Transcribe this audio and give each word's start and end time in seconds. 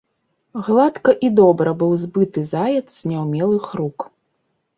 Гладка 0.69 1.13
і 1.27 1.29
добра 1.39 1.73
быў 1.81 1.93
збыты 2.05 2.39
заяц 2.53 2.83
з 2.97 3.01
няўмелых 3.13 3.71
рук. 3.83 4.09